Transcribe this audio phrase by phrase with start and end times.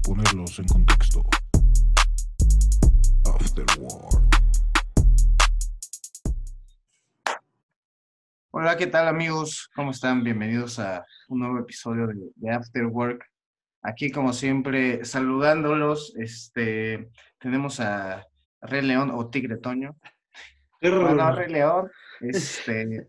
[0.00, 1.22] para ponerlos en contexto.
[3.34, 4.30] Afterworld.
[8.52, 9.70] Hola, ¿qué tal amigos?
[9.74, 10.24] ¿Cómo están?
[10.24, 13.24] Bienvenidos a un nuevo episodio de, de After Work.
[13.82, 18.26] Aquí, como siempre, saludándolos, este, tenemos a
[18.60, 19.96] Rey León o Tigre Toño.
[20.82, 21.90] Bueno, Rey León,
[22.20, 23.06] este,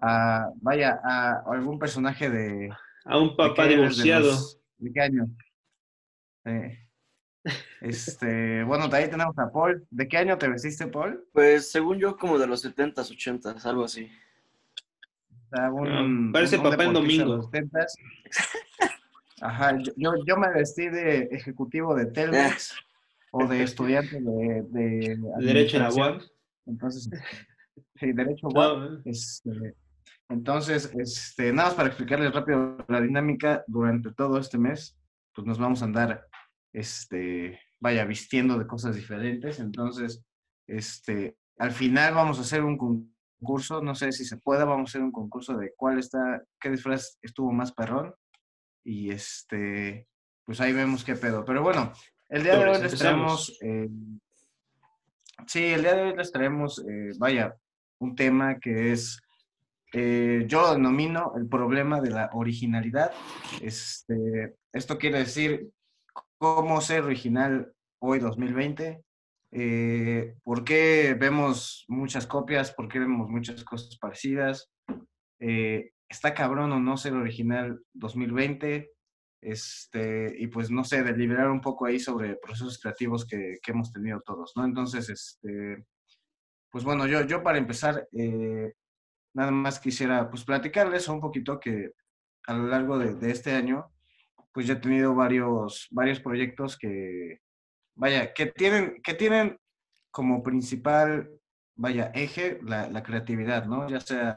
[0.00, 2.70] a, vaya, a algún personaje de...
[3.04, 3.64] A un ¿de papá?
[3.64, 4.26] De divorciado.
[4.26, 5.26] los- ¿De qué año?
[6.44, 6.78] Eh,
[7.80, 9.86] este, bueno, ahí tenemos a Paul.
[9.90, 11.24] ¿De qué año te vestiste, Paul?
[11.32, 14.10] Pues según yo, como de los 70s, 80s, algo así.
[15.50, 15.88] O sea, un-
[16.28, 17.36] Ah, parece un- un papá en de domingo.
[17.36, 17.94] los 70s.
[19.40, 22.74] Ajá, yo, yo, me vestí de ejecutivo de Telmex
[23.32, 25.90] o de estudiante de, de Derecho en la.
[25.90, 26.22] UAP.
[26.66, 27.10] Entonces,
[27.96, 28.78] sí, derecho UAP.
[28.78, 29.50] No, Este,
[30.28, 34.96] entonces, este, nada más para explicarles rápido la dinámica, durante todo este mes,
[35.34, 36.26] pues nos vamos a andar,
[36.72, 39.60] este, vaya, vistiendo de cosas diferentes.
[39.60, 40.24] Entonces,
[40.66, 44.90] este, al final vamos a hacer un concurso, no sé si se pueda, vamos a
[44.90, 48.14] hacer un concurso de cuál está, qué disfraz estuvo más perrón.
[48.84, 50.08] Y este,
[50.44, 51.44] pues ahí vemos qué pedo.
[51.44, 51.92] Pero bueno,
[52.28, 53.88] el día de hoy les traemos, eh,
[55.46, 57.54] sí, el día de hoy les traemos, eh, vaya,
[57.98, 59.20] un tema que es,
[59.92, 63.12] eh, yo lo denomino el problema de la originalidad.
[63.60, 65.70] Este, esto quiere decir
[66.42, 69.04] cómo ser original hoy 2020.
[69.52, 72.72] Eh, ¿Por qué vemos muchas copias?
[72.72, 74.68] ¿Por qué vemos muchas cosas parecidas?
[75.38, 78.90] Eh, ¿Está cabrón o no ser original 2020?
[79.40, 84.20] Este, y pues no sé, deliberar un poco ahí sobre procesos creativos que, hemos tenido
[84.22, 84.64] todos, ¿no?
[84.64, 85.86] Entonces, este,
[86.72, 88.72] pues bueno, yo, yo para empezar, eh,
[89.32, 91.92] nada más quisiera pues platicarles un poquito que
[92.48, 93.91] a lo largo de este año,
[94.52, 97.40] pues ya he tenido varios, varios proyectos que,
[97.94, 99.58] vaya, que tienen, que tienen
[100.10, 101.30] como principal,
[101.74, 103.88] vaya, eje la, la creatividad, ¿no?
[103.88, 104.36] Ya sea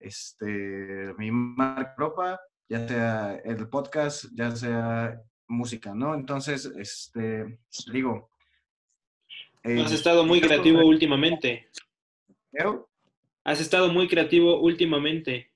[0.00, 6.14] este, mi marca ropa, ya sea el podcast, ya sea música, ¿no?
[6.14, 7.58] Entonces, este,
[7.92, 8.30] digo...
[9.64, 11.68] eh, Has estado muy creativo últimamente.
[12.52, 12.86] proyectos-
[13.44, 15.50] Has estado muy creativo últimamente.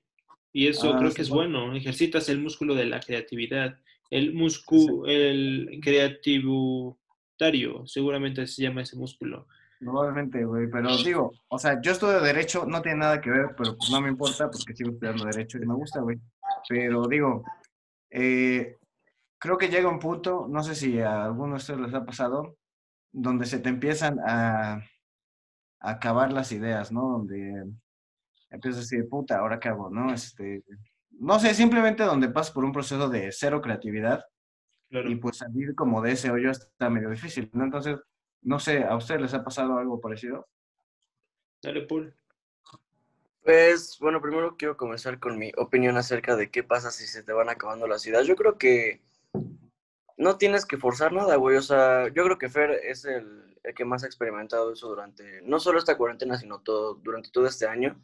[0.51, 1.61] Y eso Ah, creo sí, que es bueno.
[1.65, 1.75] bueno.
[1.75, 3.79] Ejercitas el músculo de la creatividad.
[4.13, 9.47] El músculo, el creativitario, seguramente se llama ese músculo.
[9.79, 13.75] Probablemente, güey, pero digo, o sea, yo estudio Derecho, no tiene nada que ver, pero
[13.75, 16.19] pues no me importa porque sigo estudiando Derecho y me gusta, güey.
[16.69, 17.43] Pero digo,
[18.11, 18.77] eh,
[19.39, 22.55] creo que llega un punto, no sé si a alguno de ustedes les ha pasado,
[23.11, 24.83] donde se te empiezan a, a
[25.79, 27.13] acabar las ideas, ¿no?
[27.13, 27.65] Donde
[28.51, 30.13] empiezas a decir, puta, ¿ahora qué hago, no?
[30.13, 30.63] Este,
[31.19, 34.25] no sé, simplemente donde pasas por un proceso de cero creatividad
[34.89, 35.09] Claro.
[35.09, 37.63] y pues salir como de ese hoyo está medio difícil, ¿no?
[37.63, 37.97] Entonces,
[38.43, 40.47] no sé, ¿a ustedes les ha pasado algo parecido?
[41.63, 42.13] Dale, Paul.
[43.43, 47.33] Pues bueno, primero quiero comenzar con mi opinión acerca de qué pasa si se te
[47.33, 48.27] van acabando las ideas.
[48.27, 49.01] Yo creo que
[50.17, 51.57] no tienes que forzar nada, güey.
[51.57, 55.41] O sea, yo creo que Fer es el, el que más ha experimentado eso durante,
[55.41, 58.01] no solo esta cuarentena, sino todo, durante todo este año.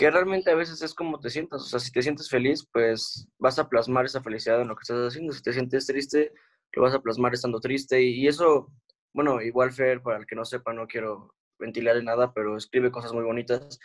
[0.00, 1.60] Que realmente a veces es como te sientas.
[1.60, 4.80] O sea, si te sientes feliz, pues vas a plasmar esa felicidad en lo que
[4.80, 5.34] estás haciendo.
[5.34, 6.32] Si te sientes triste,
[6.72, 8.02] lo vas a plasmar estando triste.
[8.02, 8.72] Y, eso,
[9.12, 12.90] bueno, igual Fer, para el que no sepa, no quiero ventilar en nada, pero escribe
[12.90, 13.78] cosas muy bonitas.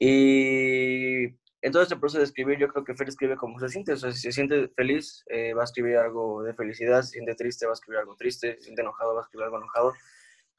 [0.00, 1.24] Y
[1.60, 3.92] en todo este proceso de escribir, yo creo que Fer escribe como se siente.
[3.92, 7.02] O sea, si se siente feliz, eh, va a escribir algo de felicidad.
[7.02, 8.54] Si se siente triste, va a escribir algo triste.
[8.54, 9.92] Si se siente enojado, va a escribir algo enojado.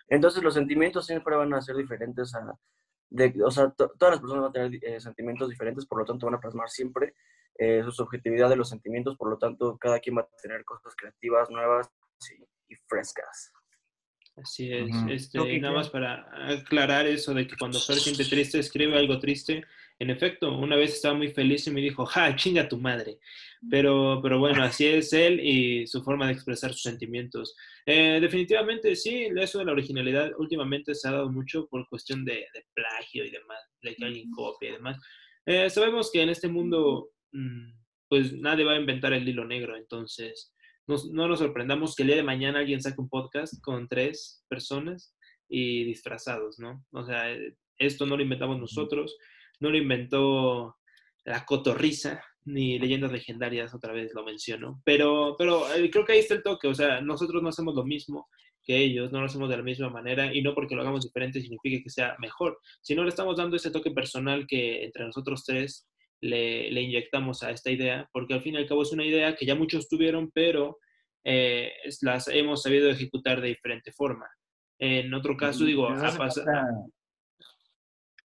[0.09, 2.35] Entonces, los sentimientos siempre van a ser diferentes.
[2.35, 2.53] A,
[3.09, 6.05] de, o sea, to- todas las personas van a tener eh, sentimientos diferentes, por lo
[6.05, 7.15] tanto, van a plasmar siempre
[7.57, 9.17] eh, su subjetividad de los sentimientos.
[9.17, 11.89] Por lo tanto, cada quien va a tener cosas creativas, nuevas
[12.31, 13.51] y, y frescas.
[14.37, 14.89] Así es.
[15.09, 19.65] Este, nada más para aclarar eso de que cuando Fer siente triste, escribe algo triste.
[19.99, 23.19] En efecto, una vez estaba muy feliz y me dijo, ¡ja, chinga tu madre!
[23.69, 27.55] Pero, pero bueno, así es él y su forma de expresar sus sentimientos.
[27.85, 32.45] Eh, definitivamente, sí, eso de la originalidad últimamente se ha dado mucho por cuestión de,
[32.53, 34.97] de plagio y demás, de que alguien copia y demás.
[35.45, 37.71] Eh, sabemos que en este mundo, mm,
[38.07, 40.53] pues nadie va a inventar el hilo negro, entonces
[40.87, 44.45] nos- no nos sorprendamos que el día de mañana alguien saque un podcast con tres
[44.47, 45.13] personas
[45.49, 46.85] y disfrazados, ¿no?
[46.91, 49.17] O sea, eh, esto no lo inventamos nosotros,
[49.59, 50.77] no lo inventó
[51.25, 56.19] la cotorriza, ni leyendas legendarias, otra vez lo menciono, pero, pero eh, creo que ahí
[56.19, 58.27] está el toque, o sea, nosotros no hacemos lo mismo
[58.63, 61.41] que ellos, no lo hacemos de la misma manera y no porque lo hagamos diferente
[61.41, 65.87] significa que sea mejor, sino le estamos dando ese toque personal que entre nosotros tres
[66.21, 69.35] le, le inyectamos a esta idea, porque al fin y al cabo es una idea
[69.35, 70.77] que ya muchos tuvieron, pero
[71.23, 71.71] eh,
[72.01, 74.27] las hemos sabido ejecutar de diferente forma.
[74.79, 76.45] En otro caso, digo, ha pasado...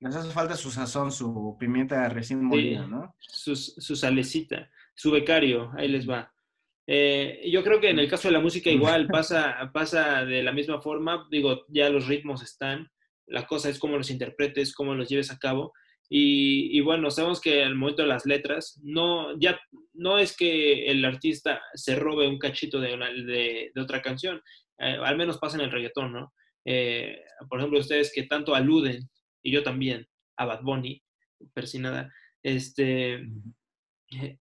[0.03, 3.15] les hace falta su sazón, su pimienta recién molida, ¿no?
[3.19, 6.33] su, su salecita, su becario, ahí les va.
[6.87, 10.53] Eh, yo creo que en el caso de la música igual pasa, pasa de la
[10.53, 12.91] misma forma, digo, ya los ritmos están,
[13.27, 15.73] la cosa es cómo los interpretes, cómo los lleves a cabo.
[16.15, 19.59] Y, y bueno, sabemos que al momento de las letras, no, ya,
[19.95, 24.43] no es que el artista se robe un cachito de, una- de, de otra canción,
[24.79, 26.35] eh, al menos pasa en el reggaetón, ¿no?
[26.67, 27.19] Eh,
[27.49, 29.09] por ejemplo, ustedes que tanto aluden,
[29.43, 30.07] y yo también,
[30.37, 31.03] a Bad Bunny,
[31.55, 32.13] persinada,
[32.43, 33.27] este,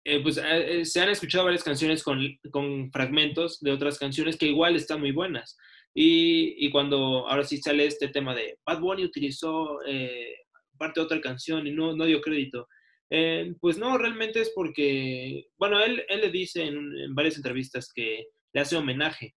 [0.04, 2.20] eh, pues eh, eh, se han escuchado varias canciones con,
[2.52, 5.58] con fragmentos de otras canciones que igual están muy buenas.
[5.94, 10.36] Y, y cuando ahora sí sale este tema de Bad Bunny utilizó eh,
[10.78, 12.68] parte de otra canción y no, no dio crédito.
[13.10, 18.28] Eh, pues no, realmente es porque, bueno, él, él le dice en varias entrevistas que
[18.54, 19.36] le hace homenaje.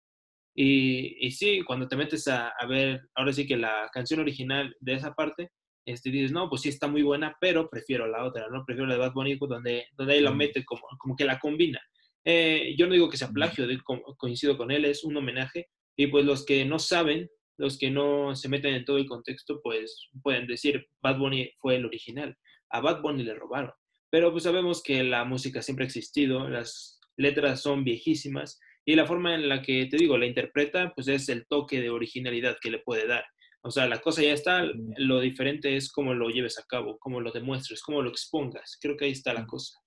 [0.56, 4.76] Y, y sí, cuando te metes a, a ver, ahora sí que la canción original
[4.80, 5.50] de esa parte,
[5.86, 8.64] este, dices, no, pues sí está muy buena, pero prefiero la otra, ¿no?
[8.66, 10.38] Prefiero la de Bad Bunny, donde, donde él la Mm.
[10.38, 11.82] mete como, como que la combina.
[12.26, 15.68] Eh, yo no digo que sea plagio, de- co- coincido con él, es un homenaje.
[15.98, 19.60] Y pues los que no saben, los que no se meten en todo el contexto,
[19.62, 22.36] pues pueden decir, Bad Bunny fue el original.
[22.70, 23.72] A Bad Bunny le robaron.
[24.10, 29.06] Pero pues sabemos que la música siempre ha existido, las letras son viejísimas y la
[29.06, 32.72] forma en la que, te digo, la interpreta, pues es el toque de originalidad que
[32.72, 33.24] le puede dar.
[33.62, 34.64] O sea, la cosa ya está,
[34.98, 38.78] lo diferente es cómo lo lleves a cabo, cómo lo demuestres, cómo lo expongas.
[38.82, 39.80] Creo que ahí está la cosa.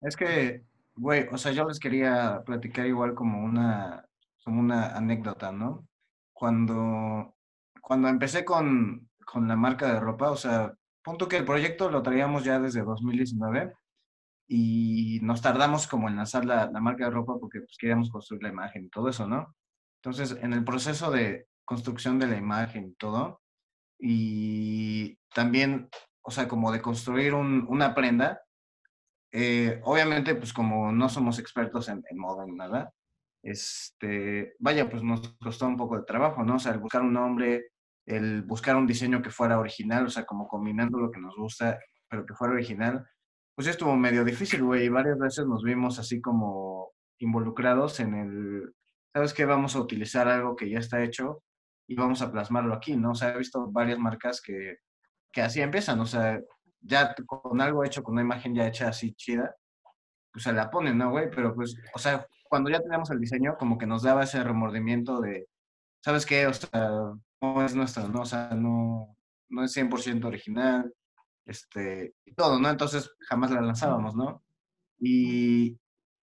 [0.00, 0.62] Es que,
[0.96, 4.04] güey, o sea, yo les quería platicar igual como una,
[4.44, 5.86] como una anécdota, ¿no?
[6.32, 7.36] Cuando,
[7.80, 12.02] cuando empecé con, con la marca de ropa, o sea, punto que el proyecto lo
[12.02, 13.72] traíamos ya desde 2019
[14.48, 18.42] y nos tardamos como en lanzar la, la marca de ropa porque pues, queríamos construir
[18.42, 19.54] la imagen y todo eso, ¿no?
[20.02, 23.40] Entonces, en el proceso de construcción de la imagen y todo,
[23.98, 25.88] y también,
[26.22, 28.42] o sea, como de construir un- una prenda,
[29.32, 32.92] eh, obviamente, pues como no somos expertos en, en moda ni nada,
[33.42, 36.56] este, vaya, pues nos costó un poco de trabajo, ¿no?
[36.56, 37.70] O sea, el buscar un nombre,
[38.06, 41.78] el buscar un diseño que fuera original, o sea, como combinando lo que nos gusta,
[42.08, 43.06] pero que fuera original,
[43.56, 48.74] pues estuvo medio difícil, güey, y varias veces nos vimos así como involucrados en el,
[49.14, 49.46] ¿sabes qué?
[49.46, 51.42] Vamos a utilizar algo que ya está hecho
[51.88, 53.12] y vamos a plasmarlo aquí, ¿no?
[53.12, 54.76] O sea, he visto varias marcas que,
[55.32, 56.38] que así empiezan, o sea,
[56.82, 59.56] ya con algo hecho, con una imagen ya hecha así chida,
[60.30, 61.30] pues se la ponen, ¿no, güey?
[61.30, 65.18] Pero pues, o sea, cuando ya teníamos el diseño, como que nos daba ese remordimiento
[65.22, 65.48] de,
[66.04, 66.46] ¿sabes qué?
[66.46, 66.90] O sea,
[67.40, 68.20] no es nuestro, ¿no?
[68.20, 69.16] O sea, no,
[69.48, 70.92] no es 100% original,
[71.46, 72.68] este, y todo, ¿no?
[72.68, 74.44] Entonces jamás la lanzábamos, ¿no?
[74.98, 75.78] Y,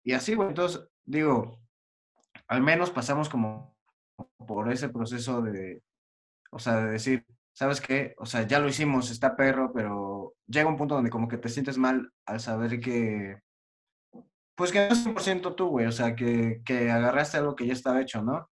[0.03, 1.59] y así, güey, entonces, digo,
[2.47, 3.75] al menos pasamos como
[4.47, 5.83] por ese proceso de,
[6.51, 8.13] o sea, de decir, ¿sabes qué?
[8.17, 11.49] O sea, ya lo hicimos, está perro, pero llega un punto donde como que te
[11.49, 13.39] sientes mal al saber que,
[14.55, 17.73] pues que no es 100% tú, güey, o sea, que, que agarraste algo que ya
[17.73, 18.49] estaba hecho, ¿no?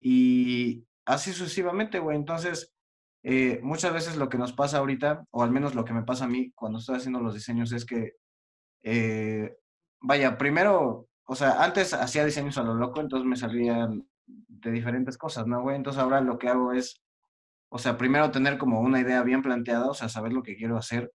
[0.00, 2.16] Y así sucesivamente, güey.
[2.16, 2.73] Entonces,
[3.24, 6.26] eh, muchas veces lo que nos pasa ahorita, o al menos lo que me pasa
[6.26, 8.12] a mí cuando estoy haciendo los diseños, es que,
[8.82, 9.56] eh,
[10.00, 15.18] vaya, primero, o sea, antes hacía diseños a lo loco, entonces me salían de diferentes
[15.18, 15.76] cosas, ¿no, güey?
[15.76, 17.02] Entonces ahora lo que hago es,
[17.70, 20.76] o sea, primero tener como una idea bien planteada, o sea, saber lo que quiero
[20.76, 21.10] hacer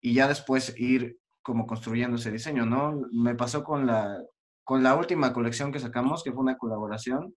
[0.00, 3.02] y ya después ir como construyendo ese diseño, ¿no?
[3.12, 4.22] Me pasó con la,
[4.64, 7.34] con la última colección que sacamos, que fue una colaboración.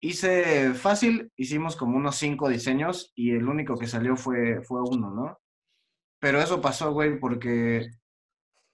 [0.00, 5.10] Hice fácil, hicimos como unos cinco diseños y el único que salió fue, fue uno,
[5.10, 5.38] ¿no?
[6.20, 7.88] Pero eso pasó, güey, porque,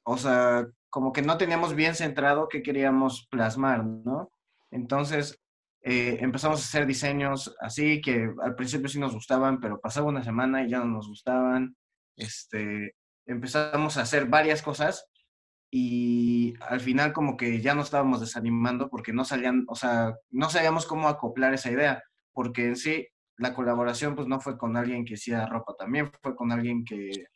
[0.04, 4.30] o sea, como que no teníamos bien centrado qué queríamos plasmar, ¿no?
[4.70, 5.40] Entonces,
[5.82, 10.24] eh, empezamos a hacer diseños así que al principio sí nos gustaban, pero pasaba una
[10.24, 11.76] semana y ya no nos gustaban.
[12.16, 12.94] Este,
[13.26, 15.06] empezamos a hacer varias cosas
[15.76, 20.48] y al final como que ya nos estábamos desanimando porque no salían, o sea, no
[20.48, 22.00] sabíamos cómo acoplar esa idea,
[22.32, 26.36] porque en sí la colaboración pues no fue con alguien que hacía ropa, también fue
[26.36, 27.26] con alguien que,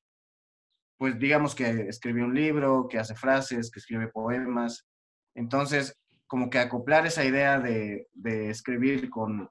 [0.98, 4.86] pues digamos que escribió un libro, que hace frases, que escribe poemas.
[5.34, 9.50] Entonces, como que acoplar esa idea de, de escribir con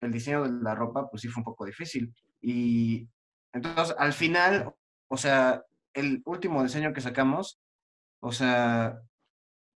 [0.00, 2.14] el diseño de la ropa, pues sí fue un poco difícil.
[2.40, 3.08] Y
[3.52, 4.72] entonces, al final,
[5.08, 7.58] o sea, el último diseño que sacamos,
[8.22, 9.02] o sea,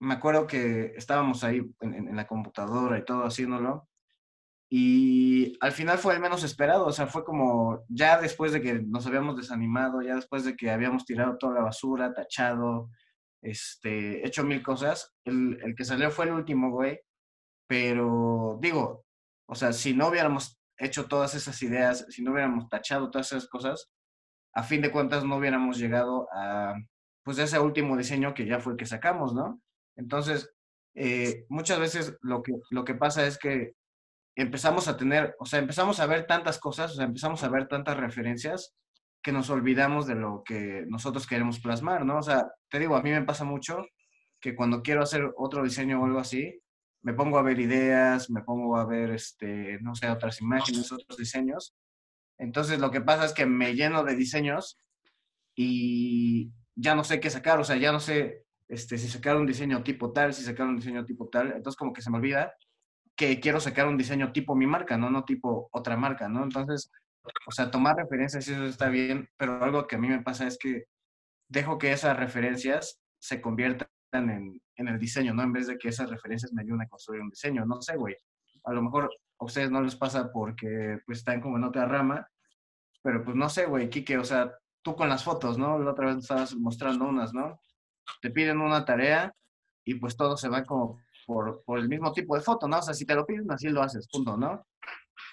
[0.00, 3.88] me acuerdo que estábamos ahí en, la computadora y todo haciéndolo.
[4.70, 8.74] Y al final fue el menos esperado, o sea, fue como ya después de que
[8.74, 12.90] nos habíamos desanimado, ya después de que habíamos tirado toda la basura, tachado,
[13.42, 17.00] este, hecho mil cosas, el, el que salió fue el último, güey.
[17.68, 19.04] Pero digo,
[19.48, 23.48] o sea, si no hubiéramos hecho todas esas ideas, si no hubiéramos tachado todas esas
[23.48, 23.90] cosas,
[24.54, 26.74] a fin de cuentas no hubiéramos llegado a,
[27.26, 29.60] pues, ese último diseño que ya fue el que sacamos, ¿no?
[29.96, 30.54] Entonces,
[30.94, 33.74] eh, muchas veces lo que, lo que pasa es que
[34.36, 37.66] empezamos a tener, o sea, empezamos a ver tantas cosas, o sea, empezamos a ver
[37.66, 38.76] tantas referencias
[39.22, 42.18] que nos olvidamos de lo que nosotros queremos plasmar, ¿no?
[42.18, 43.84] O sea, te digo, a mí me pasa mucho
[44.40, 46.62] que cuando quiero hacer otro diseño o algo así,
[47.02, 51.18] me pongo a ver ideas, me pongo a ver, este, no sé, otras imágenes, otros
[51.18, 51.74] diseños.
[52.38, 54.78] Entonces lo que pasa es que me lleno de diseños
[55.56, 59.46] y ya no sé qué sacar, o sea, ya no sé este, si sacar un
[59.46, 62.54] diseño tipo tal, si sacar un diseño tipo tal, entonces como que se me olvida
[63.16, 65.10] que quiero sacar un diseño tipo mi marca, ¿no?
[65.10, 66.44] No tipo otra marca, ¿no?
[66.44, 66.92] Entonces,
[67.46, 70.58] o sea, tomar referencias, eso está bien, pero algo que a mí me pasa es
[70.58, 70.84] que
[71.48, 75.42] dejo que esas referencias se conviertan en, en el diseño, ¿no?
[75.42, 77.64] En vez de que esas referencias me ayuden a construir un diseño.
[77.64, 78.14] No sé, güey.
[78.64, 82.28] A lo mejor a ustedes no les pasa porque pues están como en otra rama,
[83.02, 84.52] pero pues no sé, güey, Kike, o sea,
[84.86, 85.80] tú con las fotos, ¿no?
[85.80, 87.60] La otra vez estabas mostrando unas, ¿no?
[88.22, 89.34] Te piden una tarea
[89.84, 92.78] y pues todo se va como por, por el mismo tipo de foto, ¿no?
[92.78, 94.64] O sea, si te lo piden, así lo haces, punto, ¿no?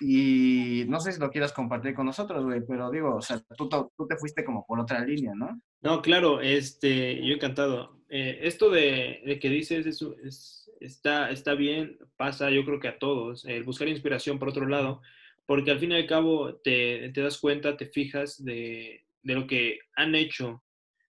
[0.01, 3.69] Y no sé si lo quieras compartir con nosotros, güey, pero digo, o sea, tú,
[3.69, 5.61] tú te fuiste como por otra línea, ¿no?
[5.81, 7.99] No, claro, este, yo encantado.
[8.09, 12.87] Eh, esto de, de, que dices es, es, está, está bien, pasa yo creo que
[12.87, 15.01] a todos, el buscar inspiración por otro lado,
[15.45, 19.47] porque al fin y al cabo te, te das cuenta, te fijas de, de, lo
[19.47, 20.63] que han hecho,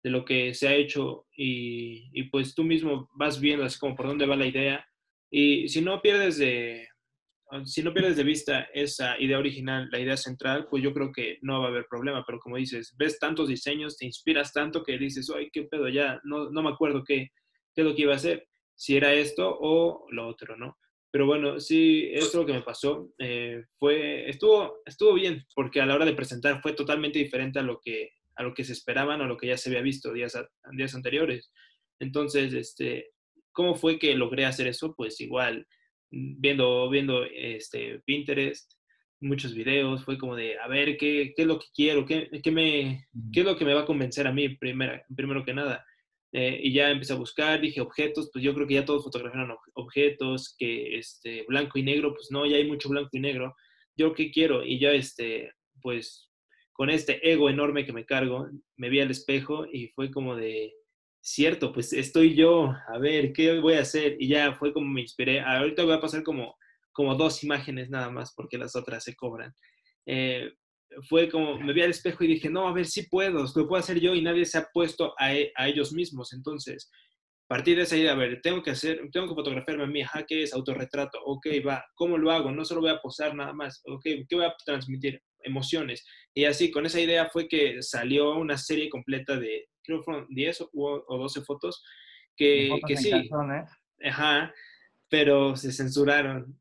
[0.03, 3.95] de lo que se ha hecho y, y pues tú mismo vas viendo así como
[3.95, 4.85] por dónde va la idea
[5.29, 6.87] y si no pierdes de,
[7.65, 11.37] si no pierdes de vista esa idea original, la idea central, pues yo creo que
[11.41, 12.23] no va a haber problema.
[12.25, 16.19] Pero como dices, ves tantos diseños, te inspiras tanto que dices, ay, qué pedo, ya
[16.23, 17.29] no, no me acuerdo qué,
[17.73, 20.77] qué es lo que iba a hacer, si era esto o lo otro, ¿no?
[21.15, 25.85] Pero bueno, sí, esto lo que me pasó eh, fue, estuvo, estuvo bien, porque a
[25.85, 29.21] la hora de presentar fue totalmente diferente a lo que, a lo que se esperaban
[29.21, 30.37] o lo que ya se había visto días,
[30.73, 31.53] días anteriores.
[31.99, 33.11] Entonces, este,
[33.53, 34.93] ¿cómo fue que logré hacer eso?
[34.93, 35.65] Pues igual,
[36.11, 38.73] viendo, viendo este, Pinterest,
[39.21, 42.05] muchos videos, fue como de, a ver, ¿qué, qué es lo que quiero?
[42.05, 45.45] ¿Qué, qué, me, ¿Qué es lo que me va a convencer a mí primero, primero
[45.45, 45.85] que nada?
[46.37, 49.55] Eh, y ya empecé a buscar, dije objetos, pues yo creo que ya todos fotografiaron
[49.73, 53.55] objetos, que este, blanco y negro, pues no, ya hay mucho blanco y negro.
[53.95, 56.29] Yo qué quiero, y ya este, pues
[56.73, 60.73] con este ego enorme que me cargo, me vi al espejo y fue como de,
[61.21, 64.17] cierto, pues estoy yo, a ver, ¿qué voy a hacer?
[64.19, 65.39] Y ya fue como me inspiré.
[65.39, 66.57] Ahorita voy a pasar como,
[66.91, 69.53] como dos imágenes nada más, porque las otras se cobran.
[70.05, 70.51] Eh,
[71.09, 73.79] fue como, me vi al espejo y dije, no, a ver, sí puedo, lo puedo
[73.79, 76.33] hacer yo y nadie se ha puesto a, a ellos mismos.
[76.33, 76.89] Entonces,
[77.47, 80.25] partir de esa idea, a ver, tengo que hacer, tengo que fotografiarme a mí, ajá,
[80.25, 81.19] ¿qué es autorretrato?
[81.25, 82.51] Ok, va, ¿cómo lo hago?
[82.51, 85.21] No solo voy a posar nada más, ok, ¿qué voy a transmitir?
[85.43, 86.03] Emociones.
[86.33, 90.25] Y así, con esa idea fue que salió una serie completa de creo que fueron
[90.29, 91.83] 10 o, o 12 fotos,
[92.35, 93.11] que, que sí.
[93.11, 93.69] Calzones.
[94.03, 94.51] Ajá,
[95.07, 96.59] pero se censuraron.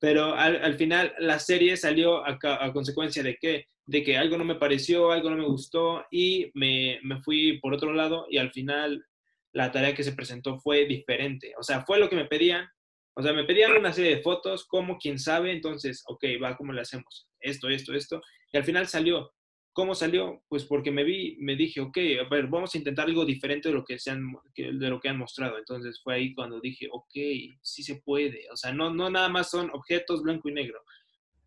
[0.00, 4.38] Pero al, al, final la serie salió a, a, consecuencia de que, de que algo
[4.38, 8.38] no me pareció, algo no me gustó y me, me fui por otro lado y
[8.38, 9.04] al final
[9.52, 11.52] la tarea que se presentó fue diferente.
[11.58, 12.66] O sea, fue lo que me pedían.
[13.14, 16.72] O sea, me pedían una serie de fotos, como quién sabe, entonces, ok, va, ¿cómo
[16.72, 17.28] le hacemos?
[17.40, 18.22] Esto, esto, esto.
[18.52, 19.32] Y al final salió.
[19.72, 20.42] ¿Cómo salió?
[20.48, 23.74] Pues porque me vi, me dije, ok, a ver, vamos a intentar algo diferente de
[23.74, 25.58] lo que, se han, de lo que han mostrado.
[25.58, 27.12] Entonces fue ahí cuando dije, ok,
[27.62, 28.50] sí se puede.
[28.52, 30.80] O sea, no, no nada más son objetos blanco y negro.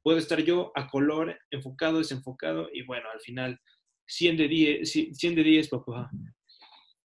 [0.02, 3.60] Puedo estar yo a color, enfocado, desenfocado, y bueno, al final,
[4.06, 6.10] 100 de 10, 100 de 10, papá.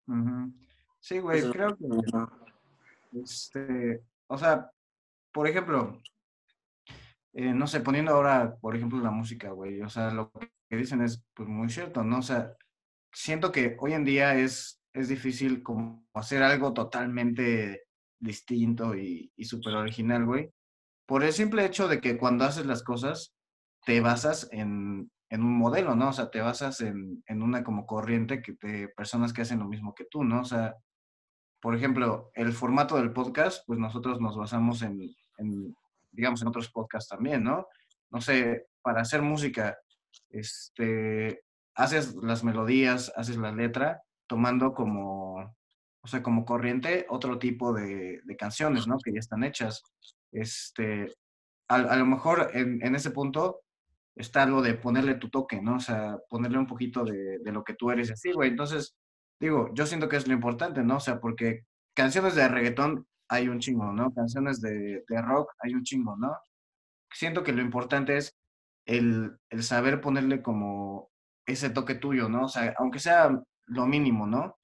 [0.07, 0.53] Uh -huh.
[1.01, 1.85] Sí, güey, creo que,
[3.23, 4.71] este, o sea,
[5.33, 6.01] por ejemplo,
[7.33, 11.03] eh, no sé, poniendo ahora, por ejemplo, la música, güey, o sea, lo que dicen
[11.03, 12.19] es pues muy cierto, ¿no?
[12.19, 12.53] O sea,
[13.13, 17.85] siento que hoy en día es, es difícil como hacer algo totalmente
[18.19, 20.51] distinto y, y súper original, güey,
[21.07, 23.35] por el simple hecho de que cuando haces las cosas
[23.85, 26.09] te basas en, en un modelo, ¿no?
[26.09, 29.67] O sea, te basas en, en una como corriente que de personas que hacen lo
[29.67, 30.41] mismo que tú, ¿no?
[30.41, 30.75] O sea,
[31.61, 35.01] por ejemplo, el formato del podcast, pues nosotros nos basamos en,
[35.39, 35.75] en
[36.11, 37.67] digamos, en otros podcasts también, ¿no?
[38.11, 39.77] No sé, para hacer música,
[40.31, 41.43] este,
[41.75, 48.23] haces las melodías, haces la letra, tomando como, o sea, como corriente otro tipo de,
[48.39, 48.99] canciones, ¿no?
[48.99, 49.83] Que ya están hechas.
[50.33, 51.13] Este,
[51.69, 53.63] a, a lo mejor en, ese punto
[54.15, 55.77] está algo de ponerle tu toque, ¿no?
[55.77, 58.51] O sea, ponerle un poquito de, lo que tú eres así, güey.
[58.51, 58.97] Entonces,
[59.41, 60.97] digo, yo siento que es lo importante, ¿no?
[60.97, 64.13] O sea, porque canciones de reggaetón hay un chingo, ¿no?
[64.15, 66.37] Canciones de, de rock hay un chingo, ¿no?
[67.13, 68.35] Siento que lo importante es
[68.87, 71.11] el, el saber ponerle como
[71.47, 72.45] ese toque tuyo, ¿no?
[72.45, 73.31] O sea, aunque sea
[73.66, 74.57] lo mínimo, ¿no?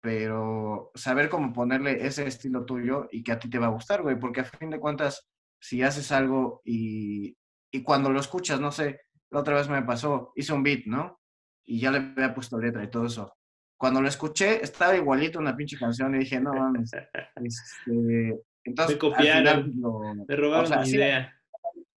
[0.00, 4.02] Pero saber cómo ponerle ese estilo tuyo y que a ti te va a gustar,
[4.02, 5.28] güey, porque a fin de cuentas,
[5.60, 7.36] si haces algo y,
[7.72, 11.18] y cuando lo escuchas, no sé, la otra vez me pasó, hice un beat, ¿no?
[11.66, 13.34] Y ya le había puesto letra y todo eso.
[13.76, 16.90] Cuando lo escuché, estaba igualito una pinche canción y dije, no mames.
[17.44, 19.46] Este, entonces, Me copiaron.
[19.48, 21.37] al final lo- Me robaron o sea, mi sí, idea.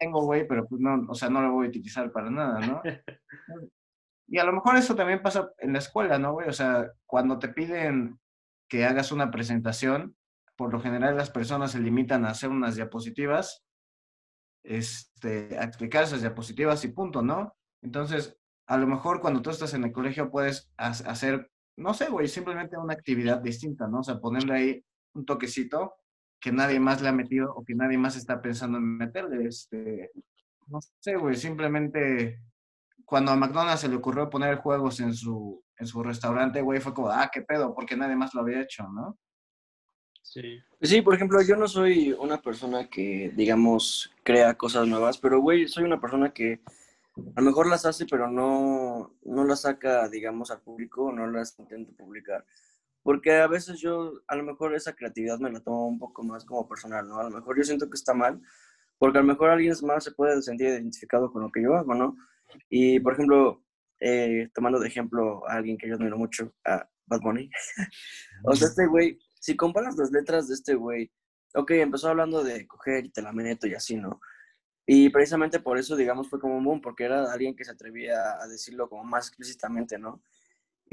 [0.02, 2.82] Tengo, güey, pero pues no, o sea, no lo voy a utilizar para nada, ¿no?
[4.28, 6.48] Y a lo mejor eso también pasa en la escuela, ¿no, güey?
[6.48, 8.18] O sea, cuando te piden
[8.70, 10.16] que hagas una presentación,
[10.56, 13.66] por lo general las personas se limitan a hacer unas diapositivas,
[14.64, 17.58] este, a explicar esas diapositivas y punto, ¿no?
[17.84, 22.10] Entonces, a lo mejor cuando tú estás en el colegio puedes ha- hacer, no sé,
[22.10, 24.00] güey, simplemente una actividad distinta, ¿no?
[24.00, 25.96] O sea, ponerle ahí un toquecito
[26.42, 30.12] que nadie más le ha metido o que nadie más está pensando en meterle, este,
[30.68, 32.42] no sé, güey, simplemente
[33.06, 36.94] cuando a McDonald's se le ocurrió poner juegos en su, en su restaurante, güey, fue
[36.94, 39.18] como, ah, qué pedo, porque nadie más lo había hecho, ¿no?
[40.24, 40.60] Sí.
[40.82, 45.68] Sí, por ejemplo, yo no soy una persona que, digamos, crea cosas nuevas, pero, güey,
[45.68, 46.62] soy una persona que
[47.36, 51.60] a lo mejor las hace, pero no, no las saca, digamos, al público, no las
[51.60, 52.46] intento publicar.
[53.04, 56.46] Porque a veces yo, a lo mejor esa creatividad me la tomo un poco más
[56.46, 57.20] como personal, ¿no?
[57.20, 58.42] A lo mejor yo siento que está mal,
[58.98, 61.96] porque a lo mejor alguien más se puede sentir identificado con lo que yo hago,
[61.96, 62.16] ¿no?
[62.70, 63.64] Y, por ejemplo,
[64.00, 67.50] eh, tomando de ejemplo a alguien que yo admiro mucho, a Bad Bunny.
[68.44, 71.12] o sea, este güey, si comparas las letras de este güey,
[71.56, 74.20] ok, empezó hablando de coger y te la meto y así, ¿no?
[74.86, 78.42] Y precisamente por eso, digamos, fue como un boom, porque era alguien que se atrevía
[78.42, 80.22] a decirlo como más explícitamente, ¿no?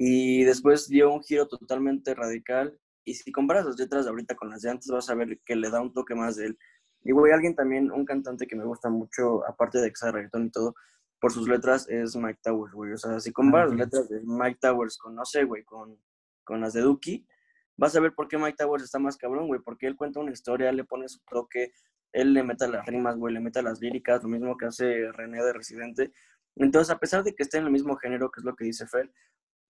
[0.01, 2.79] Y después dio un giro totalmente radical.
[3.05, 5.57] Y si comparas las letras de ahorita con las de antes, vas a ver que
[5.57, 6.59] le da un toque más de él.
[7.03, 10.47] Y, güey, alguien también, un cantante que me gusta mucho, aparte de que sea reggaetón
[10.47, 10.77] y todo,
[11.21, 12.93] por sus letras, es Mike Towers, güey.
[12.93, 15.99] O sea, si comparas las letras de Mike Towers con, no sé, güey, con,
[16.45, 17.27] con las de Duki,
[17.77, 19.61] vas a ver por qué Mike Towers está más cabrón, güey.
[19.61, 21.73] Porque él cuenta una historia, le pone su toque,
[22.13, 25.43] él le mete las rimas, güey, le mete las líricas, lo mismo que hace René
[25.43, 26.13] de Residente.
[26.55, 28.87] Entonces, a pesar de que esté en el mismo género, que es lo que dice
[28.87, 29.11] Fer,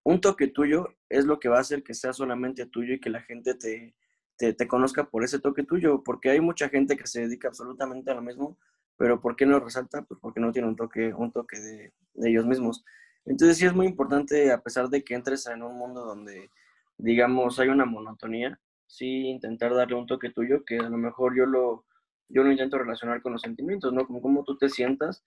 [0.09, 3.11] un toque tuyo es lo que va a hacer que sea solamente tuyo y que
[3.11, 3.95] la gente te,
[4.39, 8.15] te, conozca por ese toque tuyo, porque hay mucha gente que se dedica absolutamente a
[8.15, 8.57] lo mismo,
[8.97, 10.01] pero ¿por qué no resalta?
[10.03, 11.93] Pues porque no tiene un toque, un toque de,
[12.27, 12.87] ellos mismos.
[13.27, 16.51] Entonces sí es muy importante, a pesar de que entres en un mundo donde,
[16.97, 21.45] digamos, hay una monotonía, sí intentar darle un toque tuyo, que a lo mejor yo
[21.45, 21.85] lo,
[22.31, 24.07] yo lo intento relacionar con los sentimientos, ¿no?
[24.07, 25.23] Como cómo tú te sientas.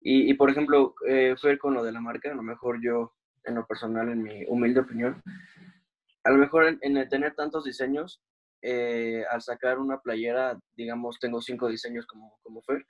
[0.00, 3.12] Y, por ejemplo, eh, Fer con lo de la marca, a lo mejor yo,
[3.44, 5.22] en lo personal, en mi humilde opinión,
[6.24, 8.22] a lo mejor en, en el tener tantos diseños,
[8.62, 12.86] eh, al sacar una playera, digamos, tengo cinco diseños como, como Fer,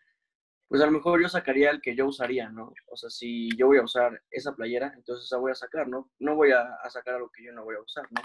[0.68, 2.72] pues a lo mejor yo sacaría el que yo usaría, ¿no?
[2.90, 6.10] O sea, si yo voy a usar esa playera, entonces esa voy a sacar, ¿no?
[6.18, 8.22] No voy a, a sacar algo que yo no voy a usar, ¿no?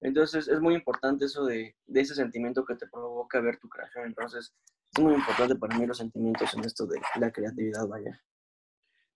[0.00, 4.06] Entonces es muy importante eso de, de ese sentimiento que te provoca ver tu creación.
[4.06, 4.52] Entonces
[4.92, 8.20] es muy importante para mí los sentimientos en esto de la creatividad, vaya.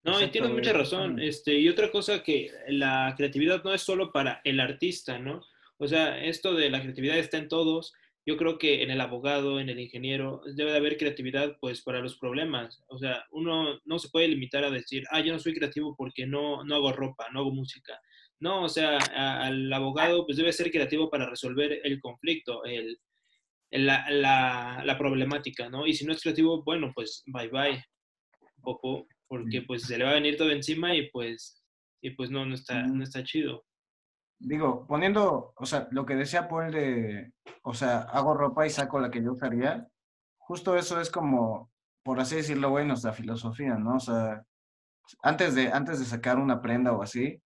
[0.03, 1.19] No, y tienes mucha razón.
[1.21, 5.41] Este, y otra cosa que la creatividad no es solo para el artista, ¿no?
[5.77, 7.93] O sea, esto de la creatividad está en todos.
[8.25, 11.99] Yo creo que en el abogado, en el ingeniero, debe de haber creatividad pues para
[11.99, 12.83] los problemas.
[12.87, 16.25] O sea, uno no se puede limitar a decir, ah, yo no soy creativo porque
[16.27, 17.99] no, no hago ropa, no hago música.
[18.39, 22.97] No, o sea, a- al abogado pues debe ser creativo para resolver el conflicto, el,
[23.71, 25.87] el- la, la, la problemática, ¿no?
[25.87, 27.83] Y si no es creativo, bueno, pues bye bye,
[28.61, 31.63] popo, porque pues se le va a venir todo encima y pues,
[32.01, 33.63] y pues no, no está, no está chido.
[34.39, 38.99] Digo, poniendo, o sea, lo que decía Paul de, o sea, hago ropa y saco
[38.99, 39.87] la que yo usaría,
[40.37, 41.71] justo eso es como,
[42.03, 43.97] por así decirlo, güey, nuestra filosofía, ¿no?
[43.97, 44.43] O sea,
[45.21, 47.41] antes de, antes de sacar una prenda o así,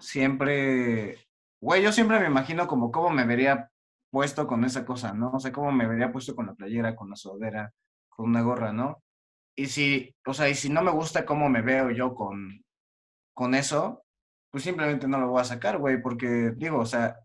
[0.00, 1.16] siempre,
[1.60, 3.70] güey, yo siempre me imagino como cómo me vería
[4.10, 5.30] puesto con esa cosa, ¿no?
[5.32, 7.72] O sea, cómo me vería puesto con la playera, con la sudadera,
[8.08, 9.02] con una gorra, ¿no?
[9.58, 12.64] Y si, o sea, y si no me gusta cómo me veo yo con,
[13.34, 14.04] con eso,
[14.52, 17.16] pues simplemente no lo voy a sacar, güey, porque digo, o sea,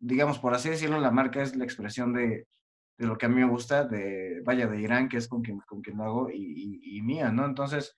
[0.00, 2.48] digamos, por así decirlo, la marca es la expresión de,
[2.98, 5.60] de lo que a mí me gusta, de, vaya, de Irán, que es con quien,
[5.60, 7.44] con quien lo hago, y, y, y mía, ¿no?
[7.44, 7.96] Entonces,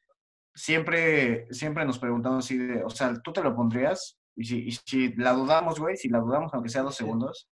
[0.55, 4.19] siempre, siempre nos preguntamos así de, o sea, ¿tú te lo pondrías?
[4.37, 7.49] Y si, y si la dudamos, güey, si la dudamos, aunque sea dos segundos,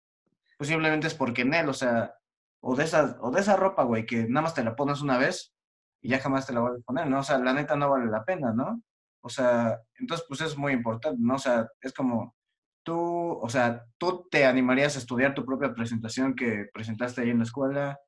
[0.57, 2.13] pues simplemente es porque en él, o sea,
[2.59, 5.17] o de esa, o de esa ropa, güey, que nada más te la pones una
[5.17, 5.53] vez,
[6.01, 7.19] y ya jamás te la vuelves a poner, ¿no?
[7.19, 8.81] O sea, la neta no vale la pena, ¿no?
[9.21, 11.35] O sea, entonces pues es muy importante, ¿no?
[11.35, 12.35] O sea, es como
[12.83, 12.97] tú,
[13.41, 17.43] o sea, tú te animarías a estudiar tu propia presentación que presentaste ahí en la
[17.43, 17.99] escuela,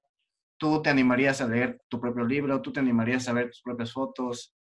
[0.57, 3.91] tú te animarías a leer tu propio libro, tú te animarías a ver tus propias
[3.93, 4.55] fotos,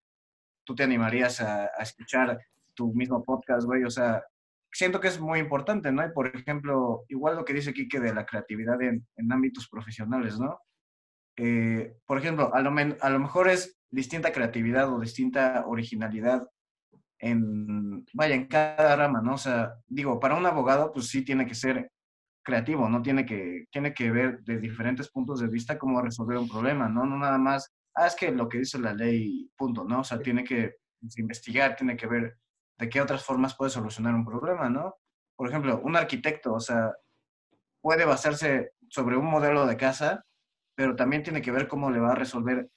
[0.65, 2.39] tú te animarías a, a escuchar
[2.73, 4.23] tu mismo podcast, güey, o sea,
[4.71, 6.05] siento que es muy importante, ¿no?
[6.05, 10.39] Y por ejemplo, igual lo que dice Kike de la creatividad en, en ámbitos profesionales,
[10.39, 10.59] ¿no?
[11.37, 12.71] Eh, por ejemplo, a lo,
[13.01, 16.47] a lo mejor es distinta creatividad o distinta originalidad
[17.19, 19.35] en, vaya, en cada rama, ¿no?
[19.35, 21.91] O sea, digo, para un abogado, pues sí tiene que ser
[22.43, 23.01] creativo, ¿no?
[23.01, 27.05] Tiene que, tiene que ver de diferentes puntos de vista cómo resolver un problema, ¿no?
[27.05, 30.01] No nada más, ah, es que lo que dice la ley, punto, ¿no?
[30.01, 32.37] O sea, tiene que pues, investigar, tiene que ver
[32.77, 34.95] de qué otras formas puede solucionar un problema, ¿no?
[35.35, 36.93] Por ejemplo, un arquitecto, o sea,
[37.81, 40.23] puede basarse sobre un modelo de casa,
[40.77, 42.69] pero también tiene que ver cómo le va a resolver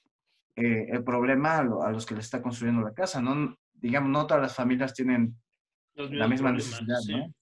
[0.55, 3.55] eh, el problema a, lo- a los que le está construyendo la casa, ¿no?
[3.73, 5.35] Digamos, no todas las familias tienen
[5.93, 7.13] Los la misma necesidad, sí.
[7.15, 7.33] ¿no?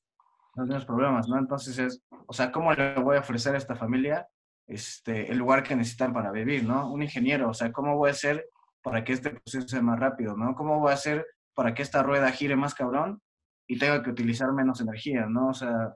[0.56, 1.40] Los mismos problemas, ¿no?
[1.40, 4.28] Entonces es, o sea, ¿cómo le voy a ofrecer a esta familia
[4.68, 6.92] este, el lugar que necesitan para vivir, ¿no?
[6.92, 8.46] Un ingeniero, o sea, ¿cómo voy a hacer
[8.84, 10.54] para que este proceso sea más rápido, ¿no?
[10.56, 13.22] ¿Cómo voy a hacer para que esta rueda gire más cabrón
[13.68, 15.50] y tenga que utilizar menos energía, ¿no?
[15.50, 15.96] O sea,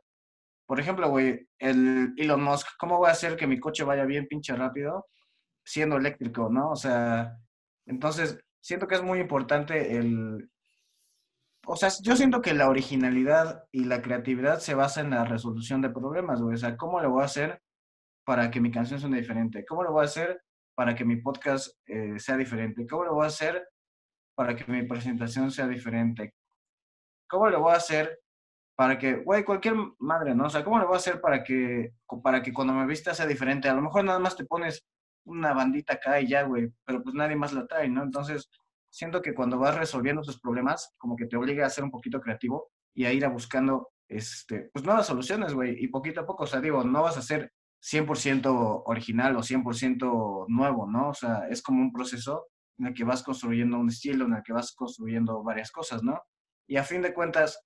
[0.74, 4.26] por ejemplo, güey, el Elon Musk, ¿cómo voy a hacer que mi coche vaya bien
[4.28, 5.06] pinche rápido
[5.64, 6.72] siendo eléctrico, ¿no?
[6.72, 7.38] O sea,
[7.86, 10.50] entonces, siento que es muy importante el...
[11.68, 15.80] O sea, yo siento que la originalidad y la creatividad se basa en la resolución
[15.80, 16.56] de problemas, güey.
[16.56, 17.62] O sea, ¿cómo le voy a hacer
[18.26, 19.66] para que mi canción suene diferente?
[19.68, 20.42] ¿Cómo lo voy a hacer
[20.74, 22.88] para que mi podcast eh, sea diferente?
[22.88, 23.64] ¿Cómo lo voy a hacer
[24.34, 26.34] para que mi presentación sea diferente?
[27.30, 28.23] ¿Cómo lo voy a hacer
[28.76, 30.46] para que, güey, cualquier madre, ¿no?
[30.46, 33.26] O sea, ¿cómo lo voy a hacer para que, para que cuando me vista sea
[33.26, 33.70] diferente?
[33.70, 34.84] A lo mejor nada más te pones
[35.26, 38.04] una bandita acá y ya, güey, pero pues nadie más la trae, ¿no?
[38.04, 38.50] Entonces,
[38.90, 42.20] siento que cuando vas resolviendo esos problemas, como que te obliga a ser un poquito
[42.20, 46.44] creativo y a ir a buscando, este, pues nuevas soluciones, güey, y poquito a poco,
[46.44, 47.52] o sea, digo, no vas a ser
[47.84, 51.10] 100% original o 100% nuevo, ¿no?
[51.10, 54.44] O sea, es como un proceso en el que vas construyendo un estilo, en el
[54.44, 56.22] que vas construyendo varias cosas, ¿no?
[56.68, 57.62] Y a fin de cuentas,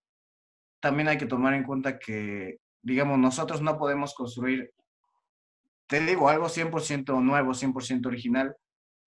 [0.79, 4.71] también hay que tomar en cuenta que, digamos, nosotros no podemos construir,
[5.87, 8.55] te digo, algo 100% nuevo, 100% original,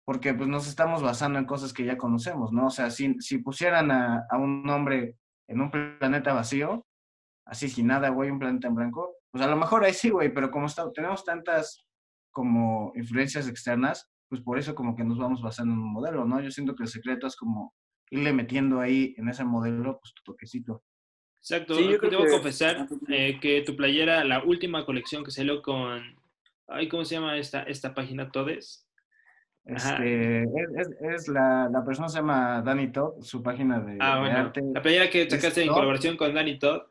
[0.06, 2.68] porque pues nos estamos basando en cosas que ya conocemos, ¿no?
[2.68, 6.86] O sea, si, si pusieran a, a un hombre en un planeta vacío,
[7.46, 10.34] así sin nada, güey, un planeta en blanco, pues a lo mejor ahí sí, güey,
[10.34, 11.86] pero como tenemos tantas
[12.32, 16.40] como influencias externas, pues por eso como que nos vamos basando en un modelo, ¿no?
[16.42, 17.74] Yo siento que el secreto es como
[18.10, 20.84] irle metiendo ahí en ese modelo, pues tu toquecito.
[21.40, 21.76] Exacto.
[21.76, 26.02] Sí, yo Debo que- confesar eh, que tu playera, la última colección que salió con...
[26.68, 28.30] Ay, ¿cómo se llama esta, esta página?
[28.32, 28.84] Todes.
[29.66, 34.20] Este, es, es, la, la persona se llama Dani Todd, su página de, Ah, de
[34.22, 34.38] bueno.
[34.40, 34.62] arte.
[34.74, 35.76] La playera que sacaste en Todd.
[35.76, 36.84] colaboración con Danny Todd,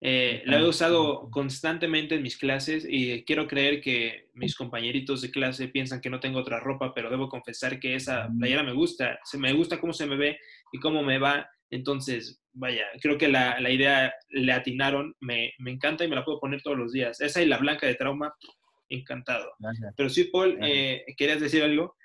[0.00, 5.30] eh, la he usado constantemente en mis clases y quiero creer que mis compañeritos de
[5.30, 9.20] clase piensan que no tengo otra ropa, pero debo confesar que esa playera me gusta.
[9.24, 10.38] Se me gusta cómo se me ve
[10.72, 11.48] y cómo me va.
[11.70, 15.14] Entonces, vaya, creo que la, la idea le atinaron.
[15.20, 17.20] Me, me encanta y me la puedo poner todos los días.
[17.20, 18.34] Esa y la blanca de trauma,
[18.88, 19.52] encantado.
[19.58, 19.94] Gracias.
[19.96, 21.96] Pero sí, Paul, eh, ¿querías decir algo?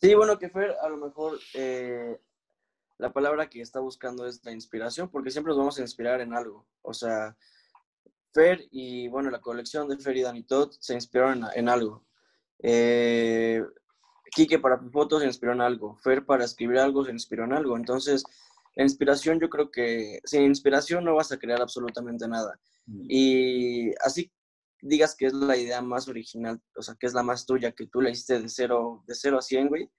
[0.00, 2.16] Sí, bueno, que Fer, a lo mejor eh,
[2.98, 6.32] la palabra que está buscando es la inspiración, porque siempre nos vamos a inspirar en
[6.32, 6.66] algo.
[6.82, 7.36] O sea,
[8.32, 12.06] Fer y, bueno, la colección de Fer y Dani Todd se inspiraron en, en algo.
[12.60, 13.62] Eh,
[14.30, 15.96] Quique para sus fotos se inspiró en algo.
[15.96, 17.76] Fer para escribir algo se inspiró en algo.
[17.76, 18.24] Entonces,
[18.78, 22.60] la inspiración, yo creo que sin inspiración no vas a crear absolutamente nada.
[23.08, 24.32] Y así
[24.80, 27.88] digas que es la idea más original, o sea, que es la más tuya, que
[27.88, 29.90] tú la hiciste de cero, de cero a 100, güey,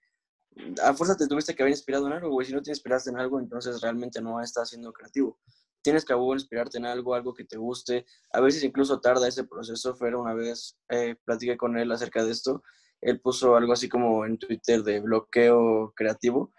[0.82, 2.48] a fuerza te tuviste que haber inspirado en algo, güey.
[2.48, 5.38] Si no te inspiraste en algo, entonces realmente no estás siendo creativo.
[5.82, 8.06] Tienes que a huevo inspirarte en algo, algo que te guste.
[8.32, 9.94] A veces incluso tarda ese proceso.
[9.94, 12.64] Fer, una vez eh, platiqué con él acerca de esto.
[13.02, 16.54] Él puso algo así como en Twitter de bloqueo creativo.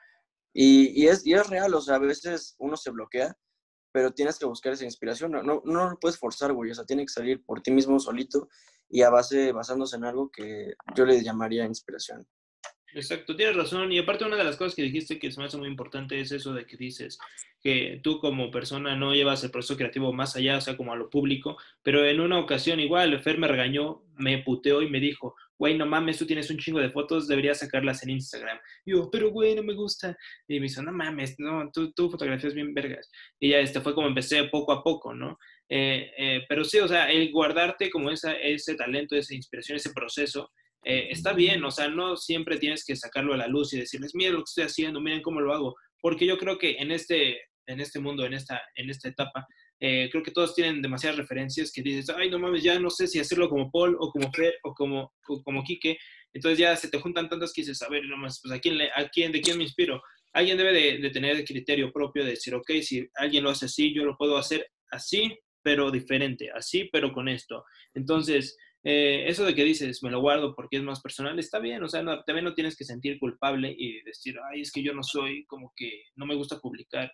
[0.53, 3.37] Y, es, y es real, o sea, a veces uno se bloquea,
[3.93, 5.33] pero tienes que buscar esa inspiración.
[5.33, 6.71] No, no, no lo puedes forzar, güey.
[6.71, 8.49] O sea, tiene que salir por ti mismo solito
[8.89, 12.27] y a base, basándose en algo que yo le llamaría inspiración.
[12.93, 13.93] Exacto, tienes razón.
[13.93, 16.33] Y aparte una de las cosas que dijiste que se me hace muy importante es
[16.33, 17.19] eso de que dices
[17.63, 20.97] que tú como persona no llevas el proceso creativo más allá, o sea, como a
[20.97, 25.37] lo público, pero en una ocasión igual, Fer me regañó, me puteó y me dijo,
[25.61, 28.59] güey, no mames, tú tienes un chingo de fotos, deberías sacarlas en Instagram.
[28.87, 30.17] Yo, pero güey, no me gusta.
[30.49, 33.11] Y me dice, no mames, no, tú, tú fotografías bien vergas.
[33.39, 35.39] Y ya este fue como empecé poco a poco, ¿no?
[35.69, 39.93] Eh, eh, pero sí, o sea, el guardarte como esa, ese talento, esa inspiración, ese
[39.93, 40.51] proceso,
[40.83, 44.15] eh, está bien, o sea, no siempre tienes que sacarlo a la luz y decirles,
[44.15, 47.39] miren lo que estoy haciendo, miren cómo lo hago, porque yo creo que en este,
[47.67, 49.47] en este mundo, en esta, en esta etapa,
[49.81, 53.07] eh, creo que todos tienen demasiadas referencias que dices, ay, no mames, ya no sé
[53.07, 55.97] si hacerlo como Paul o como Fer o como, o como Quique,
[56.33, 58.91] entonces ya se te juntan tantas que dices, a ver, nomás, pues ¿a quién, le,
[58.95, 60.03] a quién, ¿de quién me inspiro?
[60.33, 63.93] Alguien debe de, tener el criterio propio de decir, ok, si alguien lo hace así,
[63.95, 67.65] yo lo puedo hacer así, pero diferente, así, pero con esto.
[67.95, 71.83] Entonces, eh, eso de que dices, me lo guardo porque es más personal, está bien,
[71.83, 74.95] o sea, no, también no tienes que sentir culpable y decir, ay, es que yo
[74.95, 77.11] no soy, como que no me gusta publicar.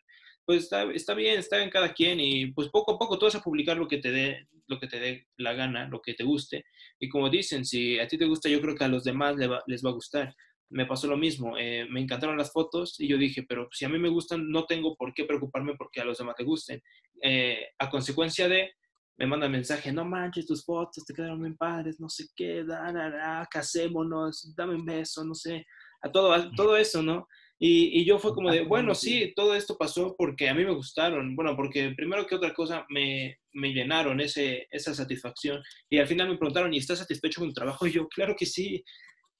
[0.47, 3.35] Pues está, está bien, está en cada quien y pues poco a poco tú vas
[3.35, 6.25] a publicar lo que te dé lo que te dé la gana, lo que te
[6.25, 6.65] guste.
[6.99, 9.51] Y como dicen, si a ti te gusta, yo creo que a los demás les
[9.51, 10.35] va, les va a gustar.
[10.69, 13.89] Me pasó lo mismo, eh, me encantaron las fotos y yo dije, pero si a
[13.89, 16.83] mí me gustan, no tengo por qué preocuparme porque a los demás te gusten.
[17.23, 18.73] Eh, a consecuencia de,
[19.17, 22.93] me manda mensaje, no manches tus fotos, te quedaron bien padres, no sé qué, da,
[22.93, 25.65] da, da, casémonos, dame un beso, no sé,
[26.03, 27.29] a todo, a todo eso, ¿no?
[27.59, 30.75] Y, y, yo fue como de, bueno, sí, todo esto pasó porque a mí me
[30.75, 35.63] gustaron, bueno, porque primero que otra cosa me, me llenaron ese, esa satisfacción.
[35.89, 37.87] Y al final me preguntaron, ¿y estás satisfecho con tu trabajo?
[37.87, 38.85] Y yo, claro que sí,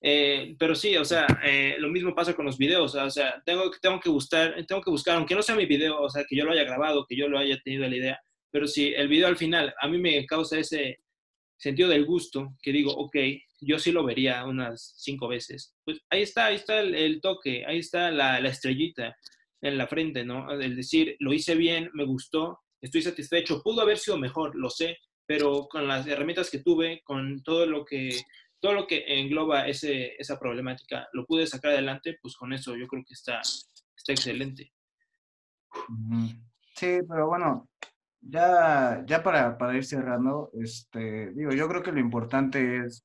[0.03, 3.71] eh, pero sí, o sea, eh, lo mismo pasa con los videos, o sea, tengo,
[3.81, 6.45] tengo, que buscar, tengo que buscar, aunque no sea mi video, o sea, que yo
[6.45, 9.37] lo haya grabado, que yo lo haya tenido la idea, pero si el video al
[9.37, 10.99] final a mí me causa ese
[11.59, 13.17] sentido del gusto, que digo, ok,
[13.61, 17.79] yo sí lo vería unas cinco veces, pues ahí está, ahí está el, toque, ahí
[17.79, 19.17] está la, la, estrellita
[19.61, 20.51] en la frente, ¿no?
[20.53, 24.99] El decir, lo hice bien, me gustó, estoy satisfecho, pudo haber sido mejor, lo sé,
[25.27, 28.21] pero con las herramientas que tuve, con todo lo que,
[28.61, 32.87] todo lo que engloba ese, esa problemática, lo pude sacar adelante, pues con eso yo
[32.87, 34.73] creo que está, está excelente.
[36.75, 37.69] Sí, pero bueno,
[38.21, 43.05] ya, ya para, para ir cerrando, este, digo, yo creo que lo importante es,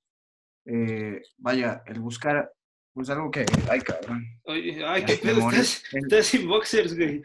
[0.65, 2.51] eh, vaya, el buscar,
[2.93, 4.25] pues algo que, ay cabrón.
[4.45, 7.21] Ay, ay qué pedo, estás, estás sin boxers, güey.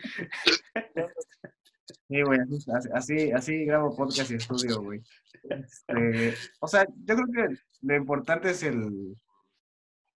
[2.08, 5.02] Sí, güey, así, así, así grabo podcast y estudio, güey.
[5.50, 9.16] Este, o sea, yo creo que lo importante es el,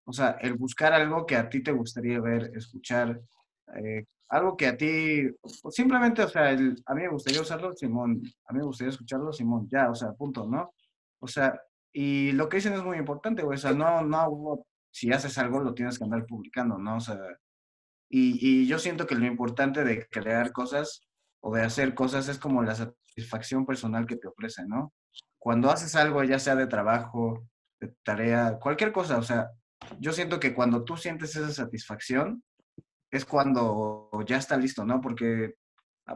[0.05, 3.21] o sea, el buscar algo que a ti te gustaría ver, escuchar,
[3.77, 7.73] eh, algo que a ti, pues, simplemente, o sea, el, a mí me gustaría usarlo,
[7.73, 10.73] Simón, a mí me gustaría escucharlo, Simón, ya, o sea, punto, ¿no?
[11.21, 11.61] O sea,
[11.93, 15.61] y lo que dicen es muy importante, güey, o sea, no, no, si haces algo
[15.61, 16.97] lo tienes que andar publicando, ¿no?
[16.97, 17.19] O sea,
[18.09, 21.03] y, y yo siento que lo importante de crear cosas
[21.41, 24.93] o de hacer cosas es como la satisfacción personal que te ofrece, ¿no?
[25.39, 27.47] Cuando haces algo, ya sea de trabajo,
[27.81, 29.51] de tarea, cualquier cosa, o sea,
[29.99, 32.43] yo siento que cuando tú sientes esa satisfacción,
[33.11, 35.01] es cuando ya está listo, ¿no?
[35.01, 35.55] Porque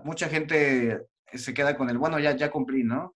[0.05, 3.15] mucha gente se queda con el, bueno, ya, ya cumplí, ¿no?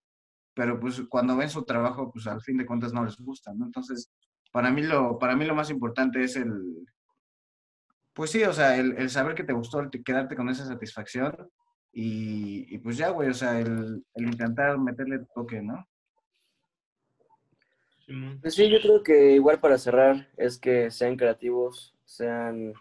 [0.59, 3.66] Pero pues cuando ven su trabajo, pues al fin de cuentas no les gusta, ¿no?
[3.66, 4.11] Entonces,
[4.51, 6.85] para mí lo, para mí lo más importante es el,
[8.12, 11.49] pues sí, o sea, el, el saber que te gustó, el quedarte con esa satisfacción
[11.92, 15.87] y, y pues ya, güey, o sea, el, el intentar meterle toque, ¿no?
[18.42, 22.75] Pues sí, yo creo que igual para cerrar es que sean creativos, sean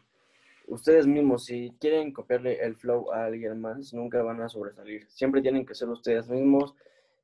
[0.65, 5.05] ustedes mismos, si quieren copiarle el flow a alguien más, nunca van a sobresalir.
[5.11, 6.73] Siempre tienen que ser ustedes mismos.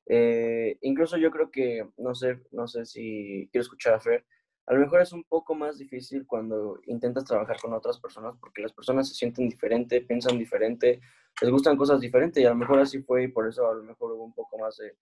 [0.06, 4.26] Eh, incluso yo creo que, no sé, no sé si quiero escuchar a Fer,
[4.66, 8.62] a lo mejor es un poco más difícil cuando intentas trabajar con otras personas porque
[8.62, 11.02] las personas se sienten diferente, piensan diferente,
[11.42, 13.84] les gustan cosas diferentes y a lo mejor así fue y por eso a lo
[13.84, 14.96] mejor hubo un poco más de,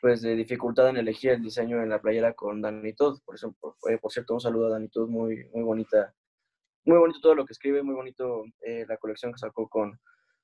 [0.00, 3.20] pues, de dificultad en elegir el diseño en la playera con Dani Todd.
[3.24, 6.14] Por, por, por cierto, un saludo a Dani Todd, muy, muy bonita
[6.86, 9.98] muy bonito todo lo que escribe, muy bonito eh, la colección que sacó con,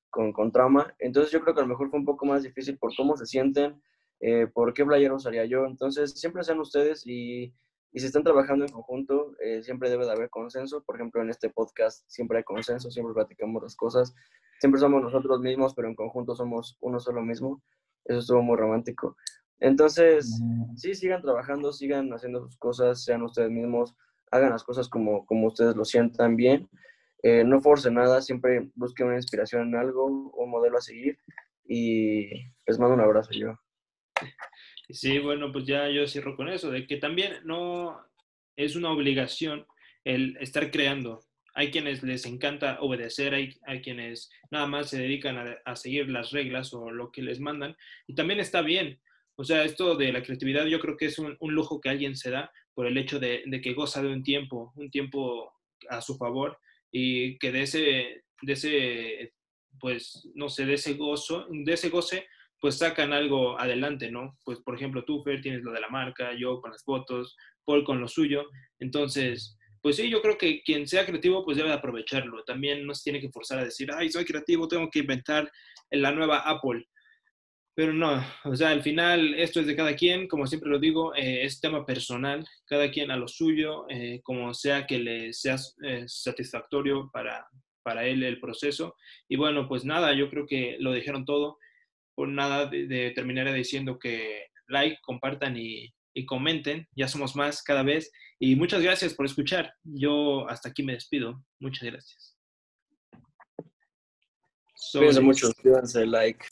[0.09, 0.95] con, con, Trauma.
[0.99, 3.27] Entonces yo creo que a lo mejor fue un poco más difícil por cómo se
[3.27, 3.81] sienten,
[4.21, 5.67] eh, por qué playero usaría yo.
[5.67, 7.55] Entonces siempre sean ustedes y,
[7.93, 10.83] y si están trabajando en conjunto, eh, siempre debe de haber consenso.
[10.83, 14.15] Por ejemplo, en este podcast siempre hay consenso, siempre platicamos las cosas.
[14.61, 17.63] Siempre somos nosotros mismos, pero en conjunto somos uno solo mismo.
[18.05, 19.17] Eso estuvo muy romántico.
[19.59, 20.41] Entonces,
[20.77, 23.95] sí, sigan trabajando, sigan haciendo sus cosas, sean ustedes mismos
[24.31, 26.69] hagan las cosas como, como ustedes lo sientan bien.
[27.23, 31.19] Eh, no force nada, siempre busquen una inspiración en algo, un modelo a seguir
[31.67, 32.31] y
[32.67, 33.59] les mando un abrazo yo.
[34.93, 38.05] Sí, bueno, pues ya yo cierro con eso, de que también no
[38.57, 39.65] es una obligación
[40.05, 41.21] el estar creando.
[41.55, 46.09] Hay quienes les encanta obedecer, hay, hay quienes nada más se dedican a, a, seguir
[46.09, 47.77] las reglas o lo que les mandan.
[48.09, 49.01] Y también está bien.
[49.37, 52.17] O sea, esto de la creatividad yo creo que es un, un lujo que alguien
[52.17, 55.53] se da por el hecho de, de, que goza de un tiempo, un tiempo
[55.89, 56.59] a su favor
[56.91, 59.35] y que de ese, de ese,
[59.79, 62.27] pues, no sé, de ese gozo, de ese goce
[62.61, 64.39] pues sacan algo adelante, ¿no?
[64.45, 67.85] Pues por ejemplo, tú, Fer, tienes lo de la marca, yo con las fotos, Paul
[67.85, 68.45] con lo suyo.
[68.79, 72.45] Entonces, pues sí, yo creo que quien sea creativo, pues debe aprovecharlo.
[72.45, 75.51] También no se tiene que forzar a decir, ay, soy creativo, tengo que inventar
[75.91, 76.87] la nueva Apple.
[77.75, 81.15] Pero no, o sea, al final esto es de cada quien, como siempre lo digo,
[81.15, 85.57] eh, es tema personal, cada quien a lo suyo, eh, como sea que le sea
[85.83, 87.49] eh, satisfactorio para,
[87.83, 88.97] para él el proceso.
[89.29, 91.59] Y bueno, pues nada, yo creo que lo dijeron todo.
[92.21, 97.63] Por nada, de, de terminaré diciendo que like, compartan y, y comenten, ya somos más
[97.63, 98.13] cada vez.
[98.39, 99.73] Y muchas gracias por escuchar.
[99.85, 101.43] Yo hasta aquí me despido.
[101.61, 102.37] Muchas gracias.
[104.93, 105.51] Cuídense mucho,
[106.05, 106.45] like.